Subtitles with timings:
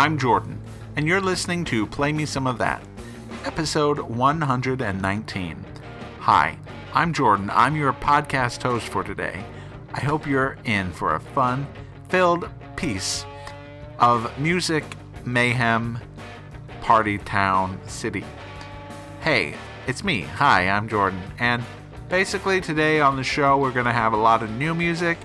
[0.00, 0.58] I'm Jordan,
[0.96, 2.82] and you're listening to Play Me Some of That,
[3.44, 5.66] episode 119.
[6.20, 6.58] Hi,
[6.94, 7.50] I'm Jordan.
[7.52, 9.44] I'm your podcast host for today.
[9.92, 11.66] I hope you're in for a fun
[12.08, 13.26] filled piece
[13.98, 14.84] of music,
[15.26, 15.98] mayhem,
[16.80, 18.24] party town, city.
[19.20, 19.54] Hey,
[19.86, 20.22] it's me.
[20.22, 21.20] Hi, I'm Jordan.
[21.38, 21.62] And
[22.08, 25.18] basically, today on the show, we're going to have a lot of new music,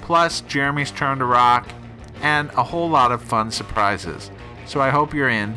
[0.00, 1.68] plus Jeremy's turn to rock,
[2.22, 4.30] and a whole lot of fun surprises.
[4.66, 5.56] So I hope you're in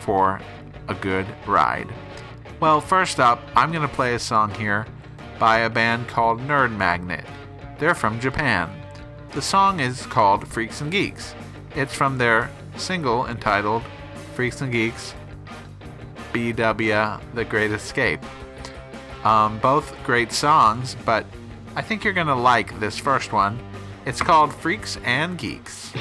[0.00, 0.40] for
[0.88, 1.88] a good ride.
[2.60, 4.86] Well, first up, I'm going to play a song here
[5.38, 7.24] by a band called Nerd Magnet.
[7.78, 8.70] They're from Japan.
[9.32, 11.34] The song is called Freaks and Geeks.
[11.74, 13.82] It's from their single entitled
[14.34, 15.14] Freaks and Geeks
[16.32, 18.20] BW The Great Escape.
[19.24, 21.24] Um, both great songs, but
[21.76, 23.58] I think you're going to like this first one.
[24.10, 25.92] It's called Freaks and Geeks.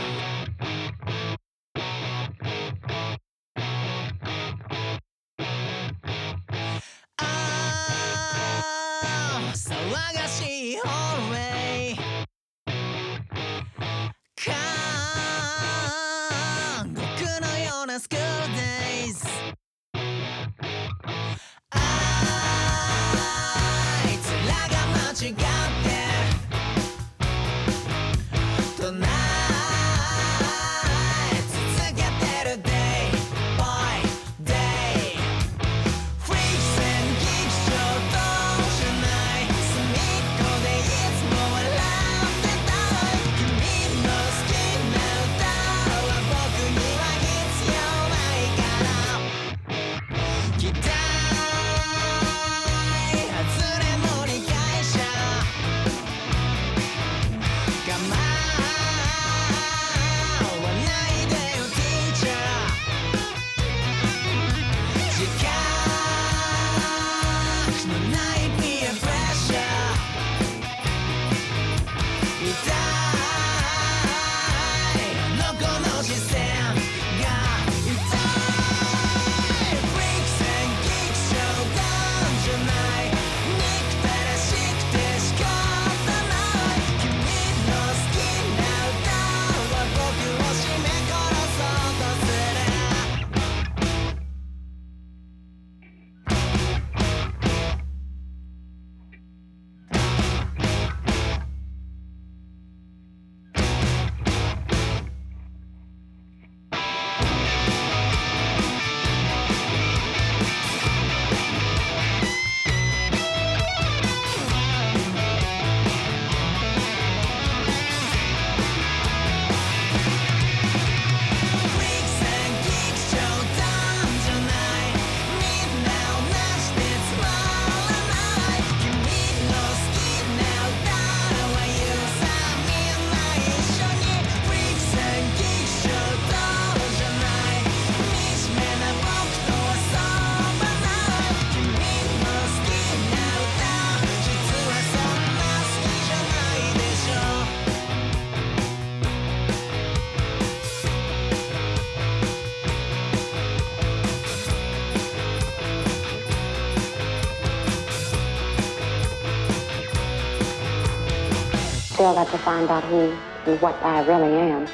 [162.10, 163.16] Still got to find out who
[163.46, 164.68] and what I really am.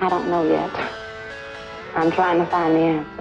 [0.00, 0.70] I don't know yet.
[1.94, 3.19] I'm trying to find the answer.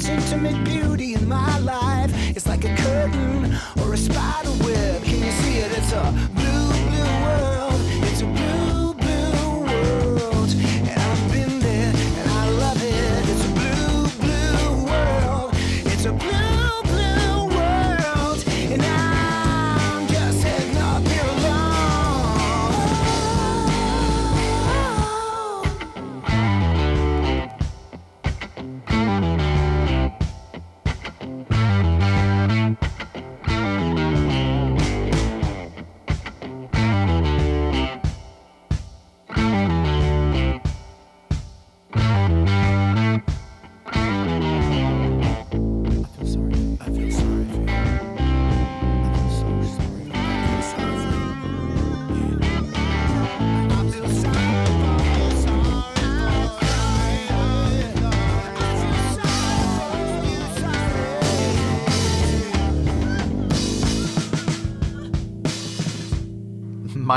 [0.00, 2.10] Such intimate beauty in my life.
[2.36, 5.02] It's like a curtain or a spider web.
[5.02, 5.72] Can you see it?
[5.76, 6.37] It's a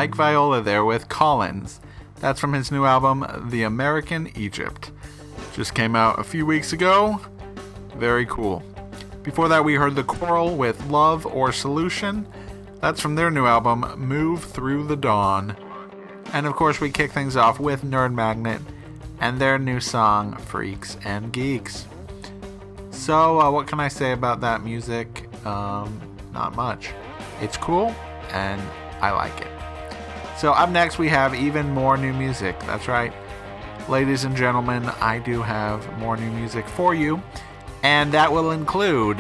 [0.02, 1.80] Mike Viola there with Collins.
[2.20, 4.90] That's from his new album, The American Egypt.
[5.54, 7.22] Just came out a few weeks ago.
[7.98, 8.64] Very cool.
[9.22, 12.26] Before that, we heard The Coral with Love or Solution.
[12.80, 15.56] That's from their new album, Move Through the Dawn.
[16.34, 18.62] And of course, we kick things off with Nerd Magnet
[19.20, 21.86] and their new song, Freaks and Geeks.
[22.90, 25.30] So, uh, what can I say about that music?
[25.46, 26.02] Um,
[26.34, 26.90] not much.
[27.40, 27.94] It's cool,
[28.32, 28.60] and
[29.00, 29.61] I like it.
[30.42, 32.60] So, up next, we have even more new music.
[32.62, 33.14] That's right.
[33.88, 37.22] Ladies and gentlemen, I do have more new music for you,
[37.84, 39.20] and that will include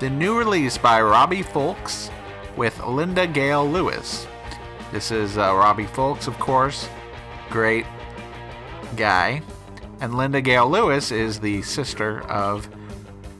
[0.00, 2.10] the new release by Robbie Fulks
[2.58, 4.26] with Linda Gail Lewis.
[4.92, 6.90] This is uh, Robbie Fulks, of course,
[7.48, 7.86] great
[8.96, 9.40] guy,
[10.02, 12.68] and Linda Gail Lewis is the sister of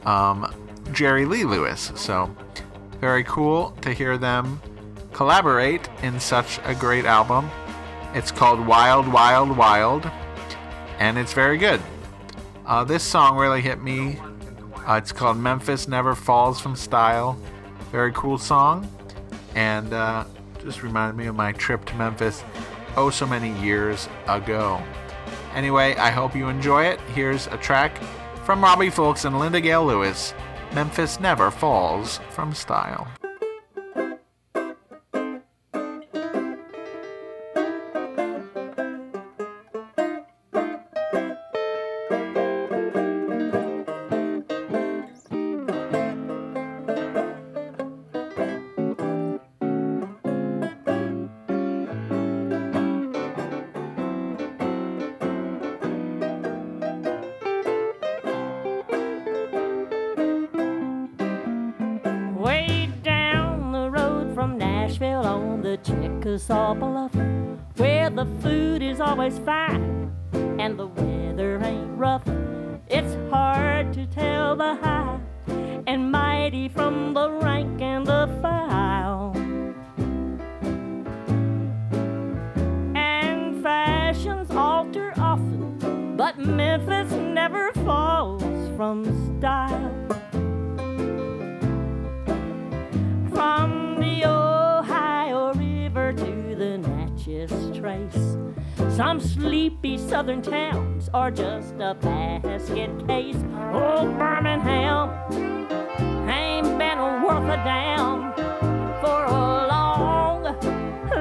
[0.06, 0.54] um,
[0.90, 1.92] Jerry Lee Lewis.
[1.96, 2.34] So,
[2.98, 4.58] very cool to hear them
[5.14, 7.50] collaborate in such a great album.
[8.12, 10.10] It's called Wild, Wild, Wild,
[10.98, 11.80] and it's very good.
[12.66, 14.18] Uh, this song really hit me.
[14.86, 17.38] Uh, it's called Memphis Never Falls from Style.
[17.90, 18.90] Very cool song,
[19.54, 20.24] and uh,
[20.62, 22.44] just reminded me of my trip to Memphis
[22.96, 24.82] oh so many years ago.
[25.54, 27.00] Anyway, I hope you enjoy it.
[27.14, 28.02] Here's a track
[28.44, 30.34] from Robbie Fulks and Linda Gail Lewis
[30.74, 33.06] Memphis Never Falls from Style.
[68.24, 70.10] The food is always fine
[70.58, 72.26] and the weather ain't rough.
[72.88, 75.18] It's hard to tell the high
[75.86, 79.32] and mighty from the rank and the file.
[82.96, 88.42] And fashions alter often, but Memphis never falls
[88.76, 89.04] from
[99.44, 103.36] sleepy southern towns are just a basket case.
[103.74, 105.10] Oh, Birmingham
[106.26, 108.32] ain't been worth a damn
[109.02, 110.44] for a long,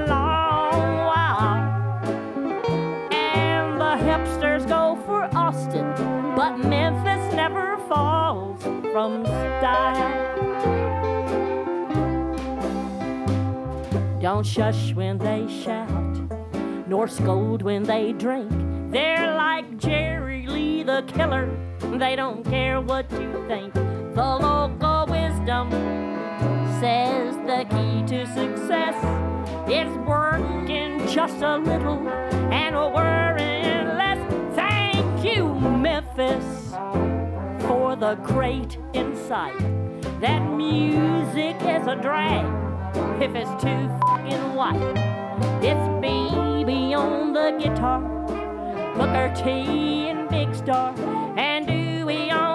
[0.07, 1.63] long while.
[3.11, 5.93] And the hipsters go for Austin,
[6.33, 8.63] but Memphis never falls
[8.93, 10.23] from style.
[14.21, 15.89] Don't shush when they shout,
[16.93, 18.51] nor scold when they drink.
[18.91, 21.49] They're like Jerry Lee the killer,
[21.97, 23.73] they don't care what you think.
[23.73, 25.71] The local wisdom
[26.79, 28.95] says the key to success
[29.67, 32.07] is working just a little
[32.51, 34.21] and worrying less.
[34.53, 36.45] Thank you, Memphis,
[37.65, 39.57] for the great insight
[40.21, 42.45] that music is a drag
[43.19, 45.12] if it's too fucking white.
[45.61, 48.01] It's baby on the guitar,
[48.95, 50.93] Booker T and Big Star,
[51.37, 52.52] and Dewey on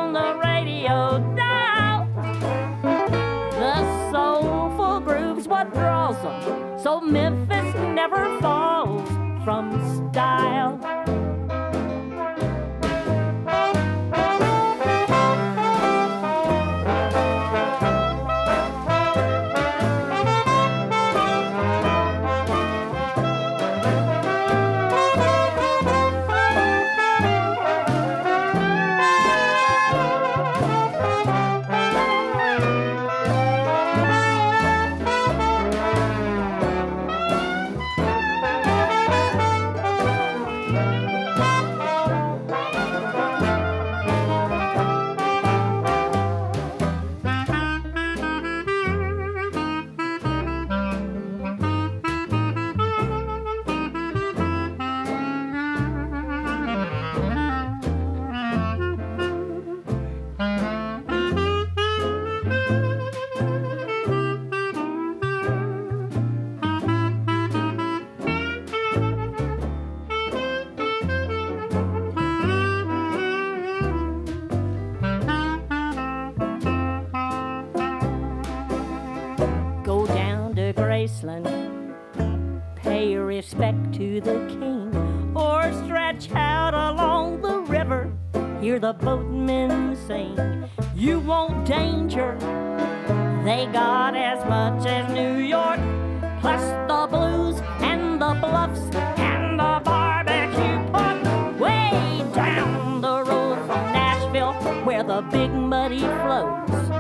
[96.48, 98.80] plus the blues and the bluffs
[99.18, 101.60] and the barbecue pork.
[101.60, 104.54] Way down the road from Nashville,
[104.86, 106.90] where the big muddy flows.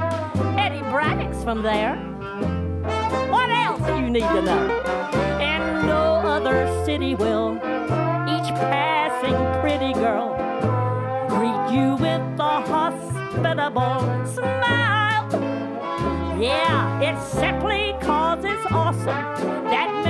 [0.58, 1.96] Eddie Braddock's from there.
[3.30, 4.64] What else you need to know?
[5.40, 7.56] And no other city will.
[8.34, 10.28] Each passing pretty girl
[11.30, 14.87] greet you with a hospitable smile.
[16.40, 19.06] Yeah, it simply cause it's awesome.
[19.64, 20.04] That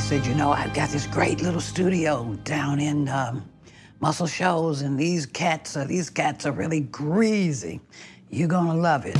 [0.00, 3.48] said, You know, I've got this great little studio down in um,
[4.00, 7.80] Muscle Shoals, and these cats, are, these cats are really greasy.
[8.30, 9.18] You're gonna love it.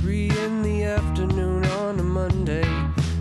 [0.00, 2.64] Three in the afternoon on a Monday.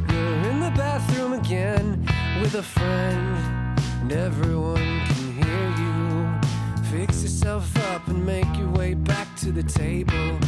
[0.09, 2.07] You're in the bathroom again
[2.41, 6.97] with a friend, and everyone can hear you.
[6.97, 10.39] Fix yourself up and make your way back to the table.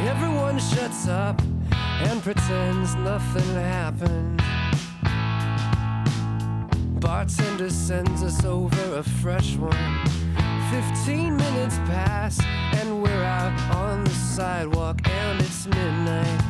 [0.00, 1.40] Everyone shuts up
[1.72, 4.42] and pretends nothing happened.
[7.04, 10.00] Bartender sends us over a fresh one.
[10.70, 12.40] Fifteen minutes pass,
[12.72, 16.42] and we're out on the sidewalk, and it's midnight.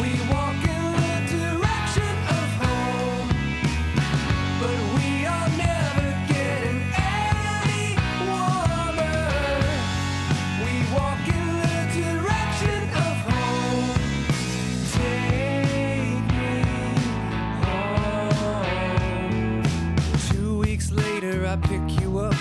[0.00, 0.10] We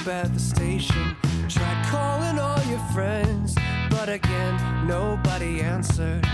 [0.02, 1.16] up at the station.
[1.48, 3.56] Tried calling all your friends,
[3.90, 6.26] but again, nobody answered.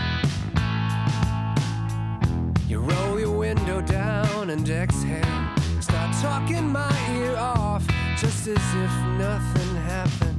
[2.68, 5.48] You roll your window down and exhale.
[5.82, 7.86] Start talking my ear off,
[8.18, 10.37] just as if nothing happened.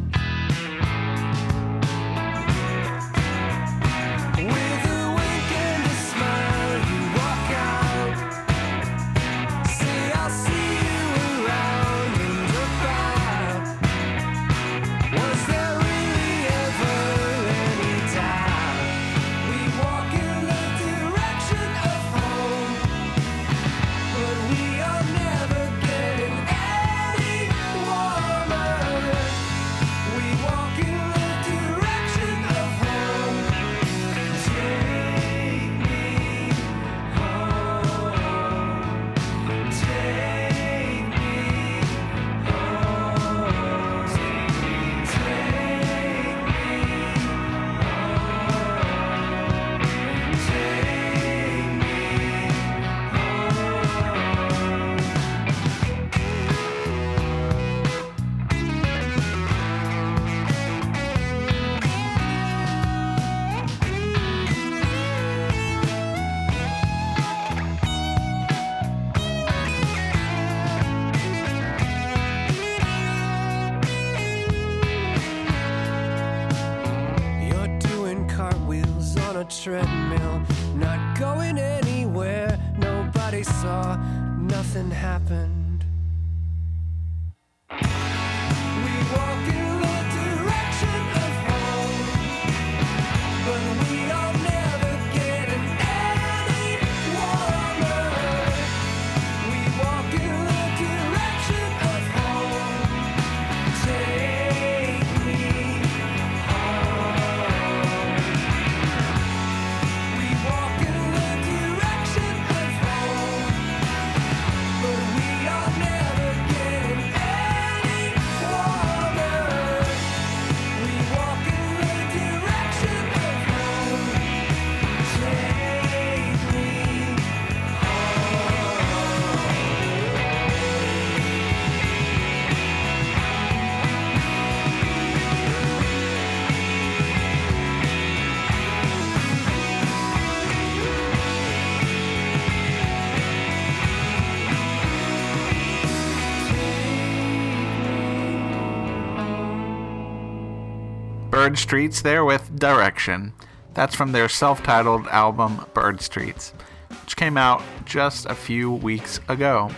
[151.49, 153.33] Bird Streets there with Direction.
[153.73, 156.53] That's from their self titled album Bird Streets,
[156.91, 159.71] which came out just a few weeks ago.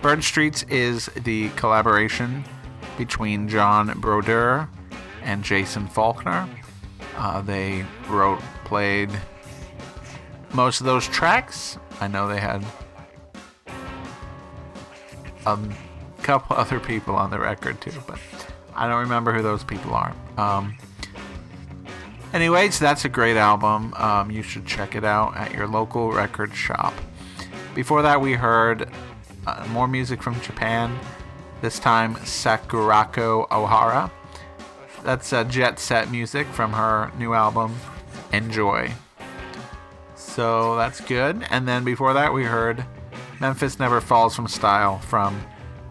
[0.00, 2.44] Bird Streets is the collaboration
[2.96, 4.70] between John Brodeur
[5.22, 6.48] and Jason Faulkner.
[7.18, 9.10] Uh, they wrote, played
[10.54, 11.76] most of those tracks.
[12.00, 12.64] I know they had
[15.44, 15.58] a
[16.22, 18.18] couple other people on the record too, but
[18.74, 20.14] I don't remember who those people are.
[20.38, 20.74] Um,
[22.32, 23.94] anyways, that's a great album.
[23.94, 26.94] Um, you should check it out at your local record shop.
[27.74, 28.90] Before that, we heard
[29.46, 30.98] uh, more music from Japan.
[31.60, 34.10] This time, Sakurako Ohara.
[35.04, 37.76] That's uh, jet set music from her new album,
[38.32, 38.92] Enjoy.
[40.14, 41.44] So that's good.
[41.50, 42.84] And then before that, we heard
[43.40, 45.44] Memphis Never Falls from Style from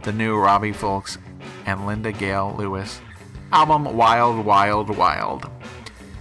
[0.03, 1.17] the new Robbie Fulks
[1.65, 3.01] and Linda Gail Lewis
[3.51, 5.49] album Wild, Wild, Wild.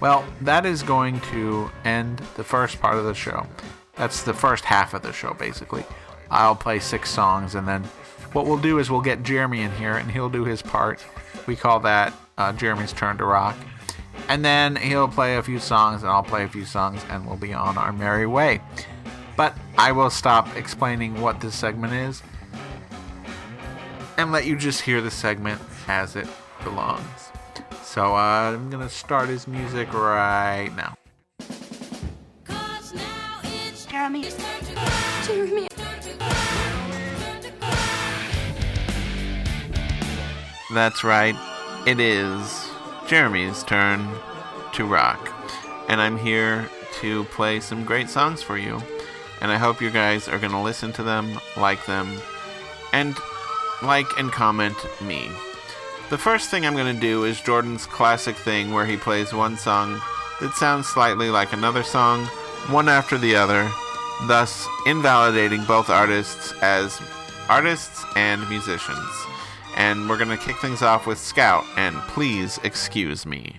[0.00, 3.46] Well, that is going to end the first part of the show.
[3.96, 5.84] That's the first half of the show, basically.
[6.30, 7.84] I'll play six songs, and then
[8.32, 11.04] what we'll do is we'll get Jeremy in here, and he'll do his part.
[11.46, 13.56] We call that uh, Jeremy's turn to rock.
[14.28, 17.36] And then he'll play a few songs, and I'll play a few songs, and we'll
[17.36, 18.60] be on our merry way.
[19.36, 22.22] But I will stop explaining what this segment is
[24.16, 26.28] and let you just hear the segment as it
[26.62, 27.29] belongs.
[27.90, 30.94] So uh, I'm gonna start his music right now.
[33.88, 35.66] Jeremy.
[40.72, 41.34] That's right,
[41.84, 42.70] it is
[43.08, 44.08] Jeremy's turn
[44.74, 45.34] to rock.
[45.88, 48.80] And I'm here to play some great songs for you.
[49.40, 52.20] And I hope you guys are going to listen to them, like them,
[52.92, 53.16] and
[53.82, 55.28] like and comment me.
[56.10, 59.56] The first thing I'm going to do is Jordan's classic thing where he plays one
[59.56, 60.02] song
[60.40, 62.24] that sounds slightly like another song,
[62.66, 63.70] one after the other,
[64.26, 67.00] thus invalidating both artists as
[67.48, 69.08] artists and musicians.
[69.76, 73.54] And we're going to kick things off with Scout and Please Excuse Me.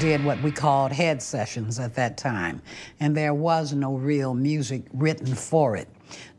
[0.00, 2.62] Did what we called head sessions at that time,
[3.00, 5.88] and there was no real music written for it.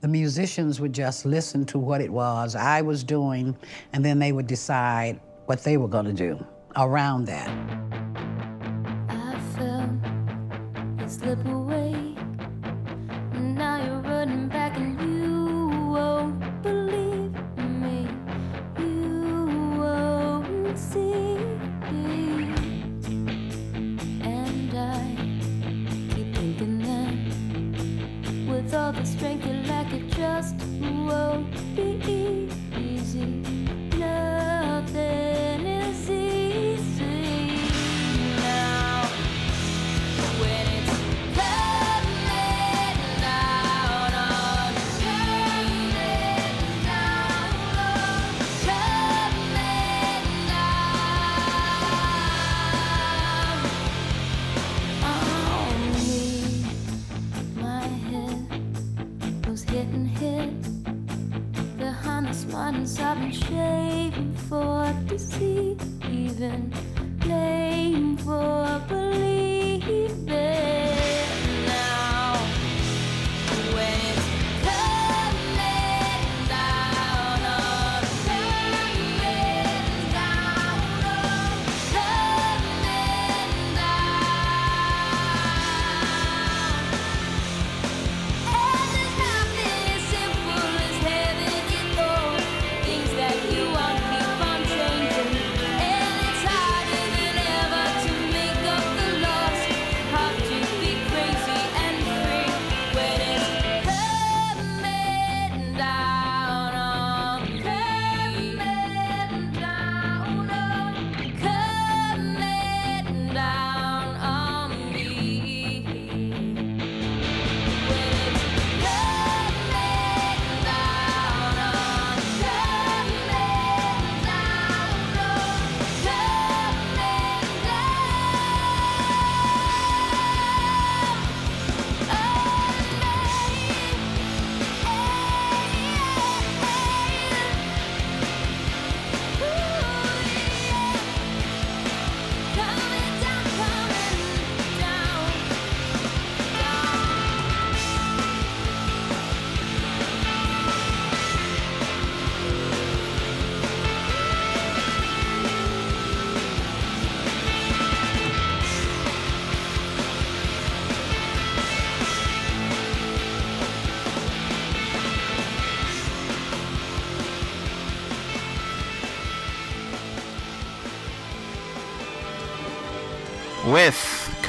[0.02, 3.56] The musicians would just listen to what it was I was doing,
[3.93, 6.43] and then they would decide what they were going to do
[6.76, 7.50] around that.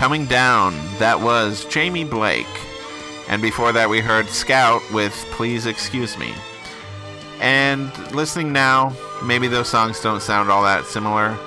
[0.03, 2.49] Coming Down, that was Jamie Blake.
[3.29, 6.35] And before that, we heard Scout with Please Excuse Me.
[7.41, 11.39] And listening now, maybe those songs don't sound all that similar.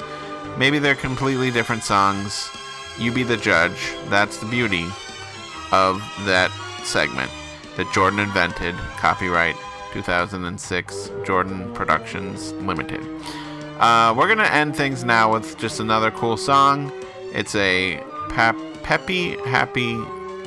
[0.58, 2.50] Maybe they're completely different songs.
[2.98, 3.94] You be the judge.
[4.06, 4.86] That's the beauty
[5.74, 6.50] of that
[6.86, 7.32] segment
[7.76, 8.76] that Jordan invented.
[8.96, 9.58] Copyright
[9.92, 13.02] 2006, Jordan Productions Limited.
[13.82, 16.90] Uh, we're gonna end things now with just another cool song.
[17.34, 19.96] It's a pep- peppy, happy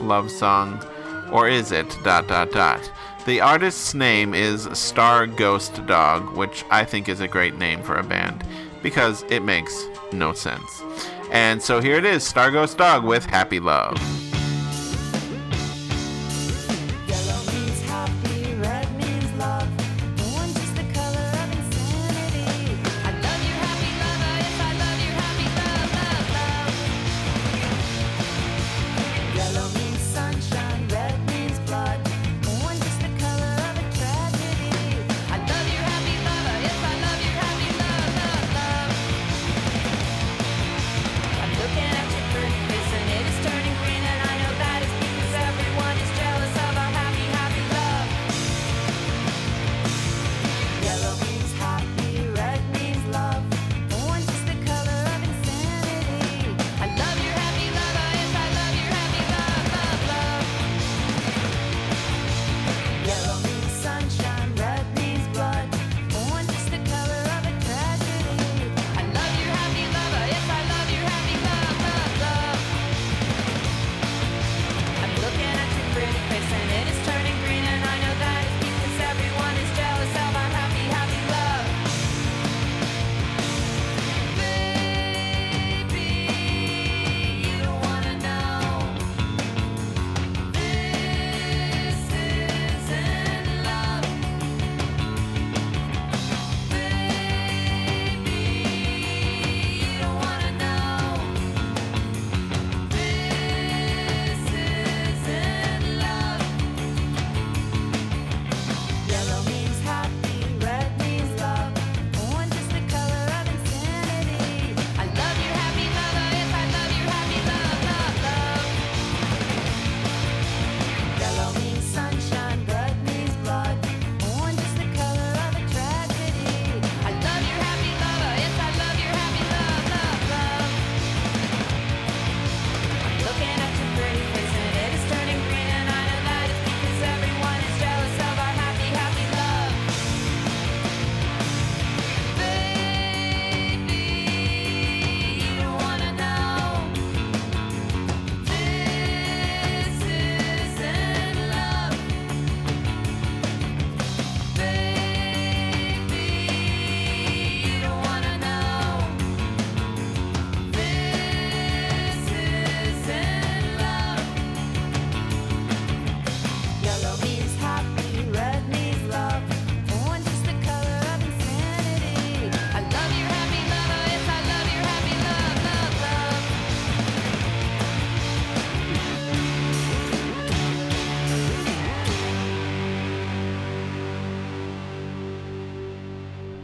[0.00, 0.84] love song,
[1.32, 1.88] or is it?
[2.04, 2.90] Dot dot dot.
[3.26, 7.96] The artist's name is Star Ghost Dog, which I think is a great name for
[7.96, 8.44] a band
[8.82, 10.82] because it makes no sense.
[11.30, 14.27] And so here it is, Star Ghost Dog with Happy Love.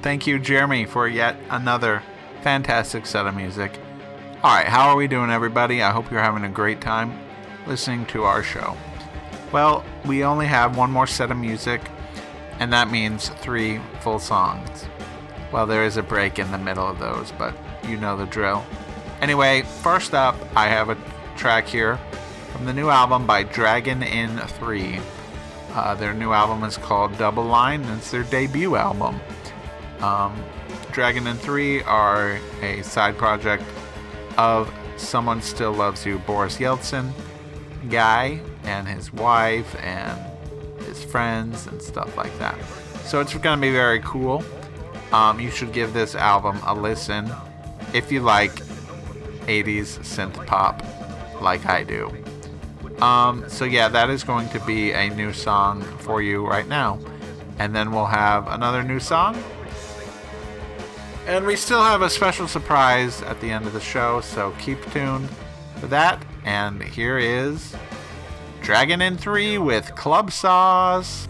[0.05, 2.03] Thank you, Jeremy, for yet another
[2.43, 3.81] fantastic set of music.
[4.43, 5.83] All right, how are we doing, everybody?
[5.83, 7.19] I hope you're having a great time
[7.67, 8.77] listening to our show.
[9.51, 11.81] Well, we only have one more set of music,
[12.59, 14.85] and that means three full songs.
[15.51, 17.57] Well, there is a break in the middle of those, but
[17.89, 18.63] you know the drill.
[19.23, 20.99] Anyway, first up, I have a
[21.35, 21.99] track here
[22.53, 25.01] from the new album by Dragon Inn 3.
[25.73, 29.19] Uh, their new album is called Double Line, and it's their debut album.
[30.01, 30.35] Um,
[30.93, 33.65] Dragon Inn 3 are a side project
[34.39, 37.13] of Someone Still Loves You, Boris Yeltsin,
[37.91, 40.19] guy, and his wife, and
[40.83, 42.57] his friends, and stuff like that.
[43.05, 44.45] So it's going to be very cool.
[45.13, 47.31] Um, you should give this album a listen
[47.93, 48.53] if you like
[49.47, 50.83] 80s synth pop
[51.41, 52.13] like I do.
[53.01, 56.99] Um, so yeah, that is going to be a new song for you right now.
[57.59, 59.43] And then we'll have another new song.
[61.27, 64.79] And we still have a special surprise at the end of the show, so keep
[64.93, 65.31] tuned
[65.77, 66.23] for that.
[66.45, 67.75] And here is
[68.61, 71.27] Dragon Inn 3 with Club Sauce.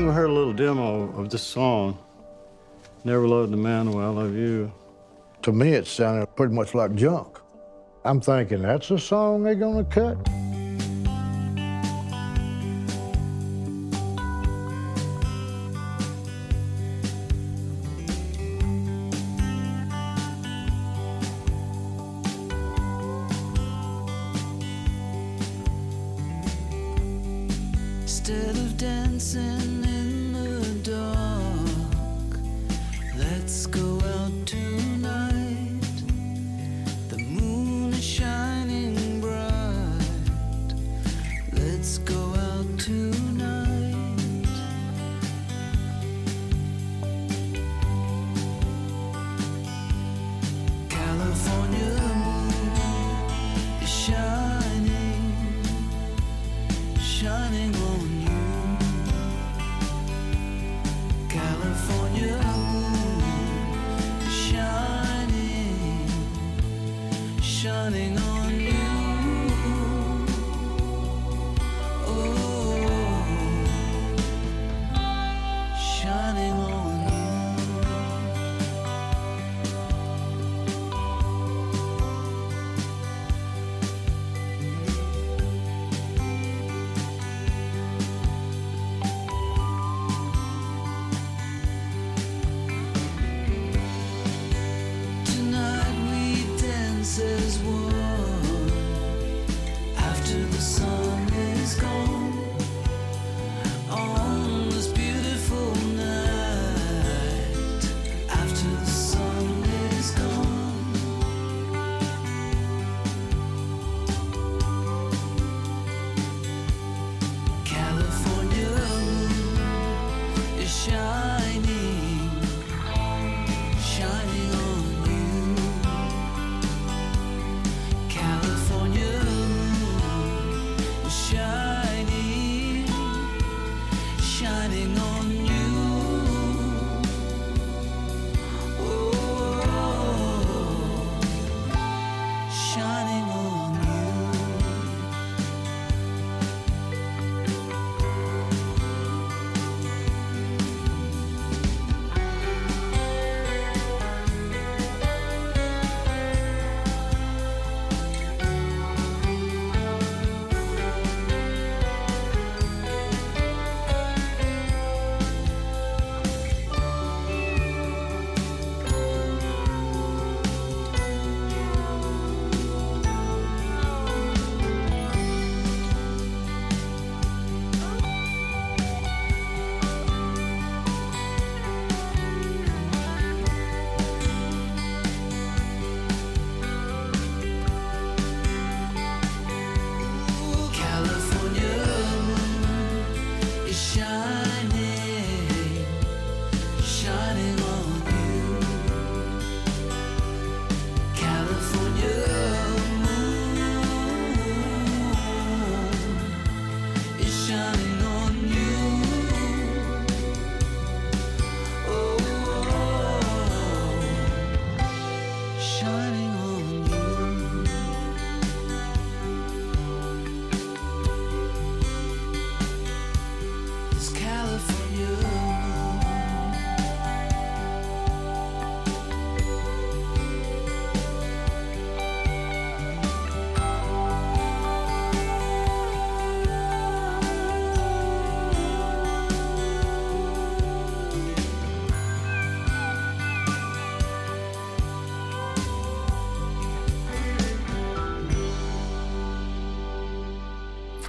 [0.00, 1.98] Think we heard a little demo of this song.
[3.04, 4.72] Never loved a man the way I love you.
[5.42, 7.38] To me, it sounded pretty much like junk.
[8.06, 10.16] I'm thinking, that's a song they're gonna cut?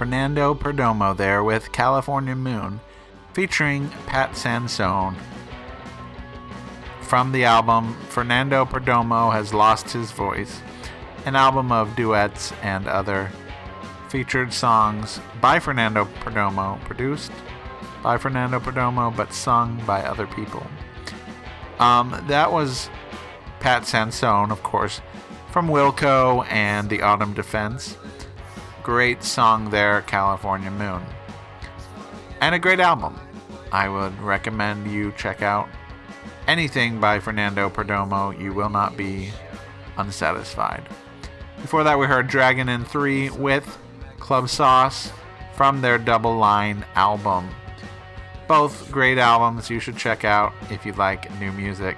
[0.02, 2.80] Fernando Perdomo there with California Moon,
[3.34, 5.14] featuring Pat Sansone.
[7.02, 10.60] From the album Fernando Perdomo Has Lost His Voice,
[11.24, 13.30] an album of duets and other
[14.08, 17.30] featured songs by Fernando Perdomo, produced
[18.02, 20.66] by Fernando Perdomo, but sung by other people.
[21.78, 22.90] Um, that was
[23.60, 25.00] Pat Sansone, of course,
[25.52, 27.96] from Wilco and the Autumn Defense.
[28.82, 31.00] Great song there, California Moon.
[32.40, 33.16] And a great album.
[33.70, 35.68] I would recommend you check out
[36.48, 38.36] anything by Fernando Perdomo.
[38.40, 39.30] You will not be
[39.98, 40.88] unsatisfied.
[41.60, 43.78] Before that, we heard Dragon Inn 3 with
[44.18, 45.12] Club Sauce
[45.54, 47.50] from their Double Line album.
[48.48, 51.96] Both great albums you should check out if you like new music.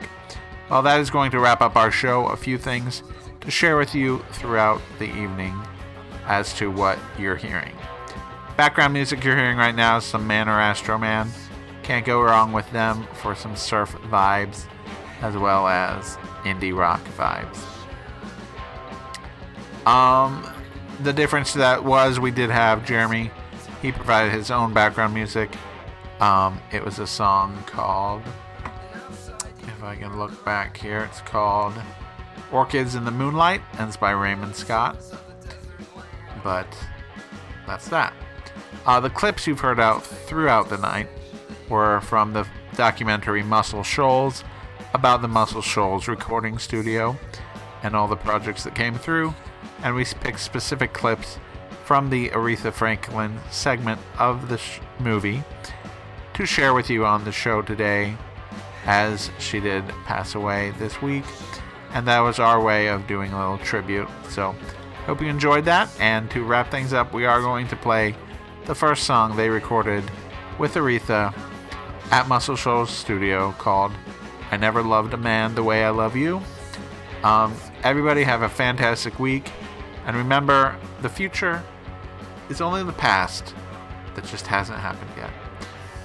[0.68, 2.26] Well, that is going to wrap up our show.
[2.26, 3.02] A few things
[3.40, 5.58] to share with you throughout the evening
[6.26, 7.76] as to what you're hearing.
[8.56, 11.30] Background music you're hearing right now is some Man or Astro Man.
[11.82, 14.66] Can't go wrong with them for some surf vibes
[15.20, 17.60] as well as indie rock vibes.
[19.86, 20.48] Um,
[21.02, 23.30] the difference to that was we did have Jeremy
[23.84, 25.54] he provided his own background music.
[26.18, 28.22] Um, it was a song called,
[29.62, 31.74] if I can look back here, it's called
[32.50, 34.96] Orchids in the Moonlight, and it's by Raymond Scott.
[36.44, 36.68] But
[37.66, 38.12] that's that.
[38.86, 41.08] Uh, the clips you've heard out throughout the night
[41.68, 44.44] were from the documentary Muscle Shoals
[44.92, 47.16] about the Muscle Shoals recording studio
[47.82, 49.34] and all the projects that came through.
[49.82, 51.38] And we picked specific clips
[51.84, 55.42] from the Aretha Franklin segment of the sh- movie
[56.34, 58.16] to share with you on the show today
[58.86, 61.24] as she did pass away this week.
[61.92, 64.08] And that was our way of doing a little tribute.
[64.28, 64.54] So,
[65.06, 65.88] hope you enjoyed that.
[66.00, 68.14] And to wrap things up, we are going to play
[68.66, 70.04] the first song they recorded
[70.58, 71.34] with Aretha
[72.10, 73.92] at Muscle Shoals Studio called
[74.50, 76.42] I Never Loved a Man the Way I Love You.
[77.22, 79.50] Um, everybody have a fantastic week.
[80.06, 81.62] And remember, the future
[82.50, 83.54] is only the past
[84.14, 85.30] that just hasn't happened yet.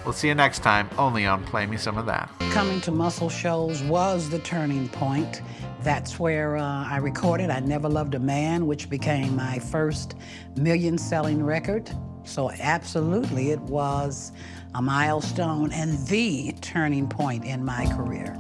[0.10, 2.32] We'll see you next time, only on Play Me Some of That.
[2.50, 5.44] Coming to Muscle Shoals was the turning point.
[5.84, 10.16] That's where uh, I recorded I Never Loved a Man, which became my first
[10.56, 11.92] million selling record.
[12.24, 14.32] So, absolutely, it was
[14.74, 18.36] a milestone and the turning point in my career.